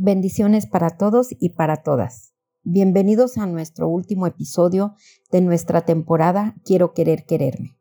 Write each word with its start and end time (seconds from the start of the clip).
Bendiciones 0.00 0.68
para 0.68 0.90
todos 0.90 1.34
y 1.40 1.48
para 1.56 1.82
todas. 1.82 2.32
Bienvenidos 2.62 3.36
a 3.36 3.46
nuestro 3.48 3.88
último 3.88 4.28
episodio 4.28 4.94
de 5.32 5.40
nuestra 5.40 5.80
temporada 5.80 6.54
Quiero 6.64 6.94
querer 6.94 7.24
quererme. 7.26 7.76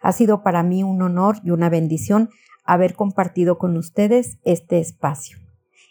Ha 0.00 0.12
sido 0.12 0.44
para 0.44 0.62
mí 0.62 0.84
un 0.84 1.02
honor 1.02 1.38
y 1.42 1.50
una 1.50 1.68
bendición 1.68 2.28
haber 2.62 2.94
compartido 2.94 3.58
con 3.58 3.76
ustedes 3.76 4.38
este 4.44 4.78
espacio. 4.78 5.38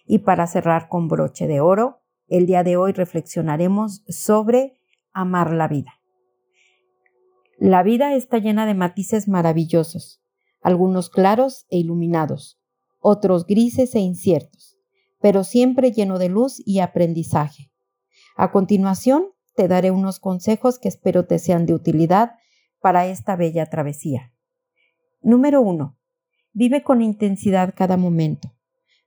Y 0.06 0.20
para 0.20 0.48
cerrar 0.48 0.88
con 0.88 1.10
broche 1.10 1.46
de 1.46 1.60
oro, 1.60 2.04
el 2.30 2.46
día 2.46 2.64
de 2.64 2.78
hoy 2.78 2.94
reflexionaremos 2.94 4.02
sobre 4.08 4.78
amar 5.12 5.52
la 5.52 5.68
vida. 5.68 5.96
La 7.58 7.84
vida 7.84 8.14
está 8.16 8.38
llena 8.38 8.66
de 8.66 8.76
matices 8.76 9.28
maravillosos, 9.28 10.24
algunos 10.62 11.10
claros 11.10 11.66
e 11.70 11.80
iluminados, 11.80 12.62
otros 13.02 13.46
grises 13.46 13.94
e 13.96 14.00
inciertos 14.00 14.69
pero 15.20 15.44
siempre 15.44 15.92
lleno 15.92 16.18
de 16.18 16.30
luz 16.30 16.62
y 16.66 16.80
aprendizaje. 16.80 17.72
A 18.36 18.52
continuación, 18.52 19.28
te 19.56 19.68
daré 19.68 19.92
unos 19.92 20.20
consejos 20.20 20.80
que 20.80 20.88
espero 20.88 21.26
te 21.26 21.40
sean 21.40 21.66
de 21.66 21.74
utilidad 21.74 22.36
para 22.80 23.06
esta 23.08 23.36
bella 23.36 23.66
travesía. 23.66 24.34
Número 25.22 25.62
1. 25.62 25.98
Vive 26.54 26.84
con 26.84 27.02
intensidad 27.02 27.74
cada 27.76 27.98
momento. 27.98 28.56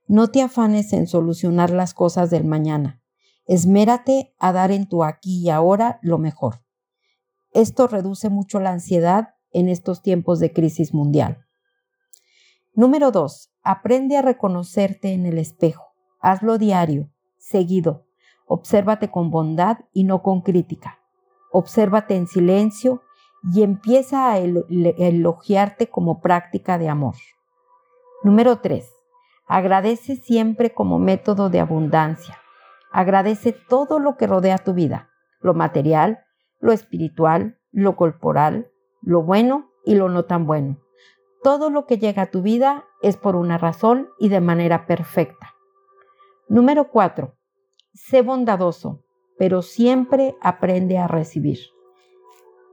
No 0.06 0.28
te 0.28 0.42
afanes 0.42 0.92
en 0.92 1.06
solucionar 1.06 1.70
las 1.70 1.94
cosas 1.94 2.28
del 2.28 2.44
mañana. 2.44 3.02
Esmérate 3.46 4.34
a 4.38 4.52
dar 4.52 4.70
en 4.70 4.86
tu 4.86 5.04
aquí 5.04 5.42
y 5.42 5.48
ahora 5.48 5.98
lo 6.02 6.18
mejor. 6.18 6.62
Esto 7.52 7.86
reduce 7.86 8.28
mucho 8.28 8.60
la 8.60 8.72
ansiedad 8.72 9.34
en 9.50 9.68
estos 9.68 10.02
tiempos 10.02 10.38
de 10.38 10.52
crisis 10.52 10.92
mundial. 10.92 11.46
Número 12.74 13.10
2. 13.10 13.52
Aprende 13.62 14.16
a 14.16 14.22
reconocerte 14.22 15.12
en 15.12 15.26
el 15.26 15.38
espejo. 15.38 15.91
Hazlo 16.22 16.56
diario, 16.56 17.10
seguido. 17.36 18.06
Obsérvate 18.46 19.10
con 19.10 19.32
bondad 19.32 19.78
y 19.92 20.04
no 20.04 20.22
con 20.22 20.42
crítica. 20.42 21.00
Obsérvate 21.50 22.14
en 22.14 22.28
silencio 22.28 23.02
y 23.52 23.64
empieza 23.64 24.30
a 24.30 24.38
elogiarte 24.38 25.88
como 25.88 26.20
práctica 26.20 26.78
de 26.78 26.88
amor. 26.88 27.16
Número 28.22 28.60
3. 28.60 28.88
Agradece 29.48 30.14
siempre 30.14 30.72
como 30.72 31.00
método 31.00 31.50
de 31.50 31.58
abundancia. 31.58 32.38
Agradece 32.92 33.52
todo 33.52 33.98
lo 33.98 34.16
que 34.16 34.28
rodea 34.28 34.58
tu 34.58 34.74
vida, 34.74 35.08
lo 35.40 35.54
material, 35.54 36.20
lo 36.60 36.70
espiritual, 36.70 37.58
lo 37.72 37.96
corporal, 37.96 38.70
lo 39.00 39.22
bueno 39.22 39.72
y 39.84 39.96
lo 39.96 40.08
no 40.08 40.24
tan 40.24 40.46
bueno. 40.46 40.78
Todo 41.42 41.68
lo 41.68 41.86
que 41.86 41.98
llega 41.98 42.22
a 42.22 42.30
tu 42.30 42.42
vida 42.42 42.84
es 43.02 43.16
por 43.16 43.34
una 43.34 43.58
razón 43.58 44.08
y 44.20 44.28
de 44.28 44.40
manera 44.40 44.86
perfecta. 44.86 45.51
Número 46.48 46.88
4. 46.90 47.34
Sé 47.94 48.22
bondadoso, 48.22 49.02
pero 49.38 49.62
siempre 49.62 50.36
aprende 50.40 50.98
a 50.98 51.06
recibir. 51.06 51.58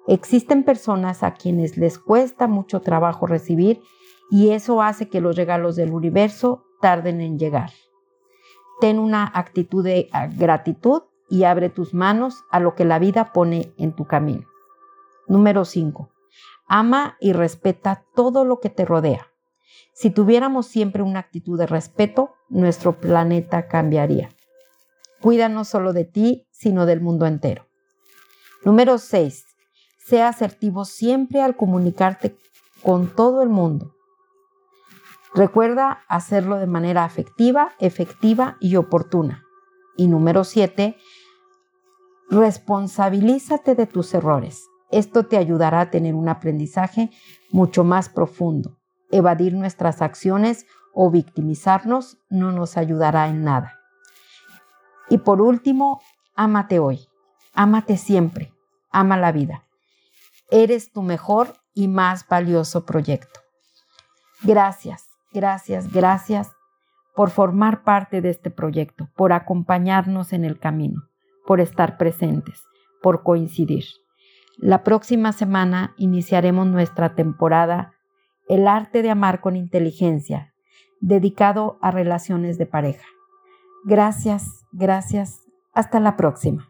Existen 0.07 0.63
personas 0.63 1.23
a 1.23 1.33
quienes 1.33 1.77
les 1.77 1.99
cuesta 1.99 2.47
mucho 2.47 2.81
trabajo 2.81 3.27
recibir 3.27 3.81
y 4.31 4.51
eso 4.51 4.81
hace 4.81 5.07
que 5.07 5.21
los 5.21 5.35
regalos 5.35 5.75
del 5.75 5.93
universo 5.93 6.65
tarden 6.81 7.21
en 7.21 7.37
llegar. 7.37 7.71
Ten 8.79 8.97
una 8.97 9.29
actitud 9.33 9.83
de 9.83 10.09
gratitud 10.35 11.03
y 11.29 11.43
abre 11.43 11.69
tus 11.69 11.93
manos 11.93 12.43
a 12.49 12.59
lo 12.59 12.75
que 12.75 12.85
la 12.85 12.97
vida 12.97 13.33
pone 13.33 13.73
en 13.77 13.93
tu 13.93 14.05
camino. 14.05 14.47
Número 15.27 15.63
5. 15.63 16.09
Ama 16.67 17.17
y 17.19 17.33
respeta 17.33 18.03
todo 18.15 18.45
lo 18.45 18.59
que 18.59 18.69
te 18.69 18.85
rodea. 18.85 19.28
Si 19.93 20.09
tuviéramos 20.09 20.67
siempre 20.67 21.03
una 21.03 21.19
actitud 21.19 21.57
de 21.57 21.67
respeto, 21.67 22.33
nuestro 22.49 22.99
planeta 22.99 23.67
cambiaría. 23.67 24.29
Cuida 25.21 25.49
no 25.49 25.65
solo 25.65 25.93
de 25.93 26.05
ti, 26.05 26.47
sino 26.51 26.85
del 26.85 27.01
mundo 27.01 27.25
entero. 27.25 27.67
Número 28.63 28.97
6. 28.97 29.45
Sea 29.97 30.29
asertivo 30.29 30.85
siempre 30.85 31.41
al 31.41 31.55
comunicarte 31.55 32.37
con 32.81 33.13
todo 33.13 33.41
el 33.41 33.49
mundo. 33.49 33.95
Recuerda 35.35 36.03
hacerlo 36.07 36.57
de 36.57 36.67
manera 36.67 37.03
afectiva, 37.03 37.73
efectiva 37.79 38.57
y 38.59 38.77
oportuna. 38.77 39.43
Y 39.95 40.07
número 40.07 40.43
7. 40.43 40.97
Responsabilízate 42.31 43.75
de 43.75 43.85
tus 43.85 44.13
errores. 44.13 44.65
Esto 44.91 45.27
te 45.27 45.37
ayudará 45.37 45.81
a 45.81 45.89
tener 45.91 46.15
un 46.15 46.29
aprendizaje 46.29 47.11
mucho 47.51 47.83
más 47.83 48.09
profundo. 48.09 48.78
Evadir 49.11 49.53
nuestras 49.53 50.01
acciones 50.01 50.65
o 50.93 51.09
victimizarnos 51.09 52.17
no 52.29 52.51
nos 52.51 52.77
ayudará 52.77 53.27
en 53.27 53.43
nada. 53.43 53.79
Y 55.09 55.19
por 55.19 55.41
último, 55.41 56.01
ámate 56.35 56.79
hoy, 56.79 57.07
ámate 57.53 57.97
siempre, 57.97 58.53
ama 58.91 59.17
la 59.17 59.31
vida. 59.31 59.63
Eres 60.51 60.91
tu 60.91 61.01
mejor 61.01 61.55
y 61.73 61.87
más 61.87 62.27
valioso 62.27 62.85
proyecto. 62.85 63.39
Gracias, 64.43 65.07
gracias, 65.33 65.91
gracias 65.91 66.51
por 67.15 67.31
formar 67.31 67.83
parte 67.83 68.21
de 68.21 68.29
este 68.29 68.49
proyecto, 68.49 69.09
por 69.15 69.33
acompañarnos 69.33 70.31
en 70.31 70.45
el 70.45 70.59
camino, 70.59 71.03
por 71.45 71.59
estar 71.59 71.97
presentes, 71.97 72.63
por 73.01 73.23
coincidir. 73.23 73.85
La 74.57 74.83
próxima 74.83 75.33
semana 75.33 75.93
iniciaremos 75.97 76.67
nuestra 76.67 77.15
temporada 77.15 77.93
el 78.49 78.67
arte 78.67 79.01
de 79.01 79.11
amar 79.11 79.39
con 79.39 79.55
inteligencia, 79.55 80.53
dedicado 80.99 81.77
a 81.81 81.91
relaciones 81.91 82.57
de 82.57 82.65
pareja. 82.65 83.05
Gracias, 83.85 84.65
gracias. 84.71 85.47
Hasta 85.71 85.99
la 85.99 86.17
próxima. 86.17 86.68